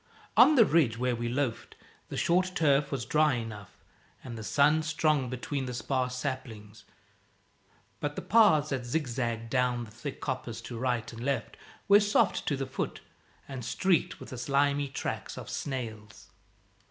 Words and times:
On 0.35 0.55
the 0.55 0.65
ridge 0.65 0.97
where 0.97 1.15
we 1.15 1.29
loafed, 1.29 1.75
the 2.09 2.17
short 2.17 2.53
turf 2.55 2.91
was 2.91 3.05
dry 3.05 3.35
enough, 3.35 3.77
and 4.23 4.35
the 4.35 4.41
sun 4.43 4.81
strong 4.81 5.29
between 5.29 5.67
the 5.67 5.75
sparse 5.75 6.15
saplings; 6.15 6.85
but 7.99 8.15
the 8.15 8.23
paths 8.23 8.69
that 8.69 8.83
zigzagged 8.83 9.51
down 9.51 9.83
the 9.83 9.91
thick 9.91 10.19
coppice 10.19 10.59
to 10.61 10.79
right 10.79 11.13
and 11.13 11.23
left 11.23 11.55
were 11.87 11.99
soft 11.99 12.47
to 12.47 12.57
the 12.57 12.65
foot, 12.65 13.01
and 13.47 13.63
streaked 13.63 14.19
with 14.19 14.29
the 14.29 14.39
slimy 14.39 14.87
tracks 14.87 15.37
of 15.37 15.51
snails. 15.51 16.31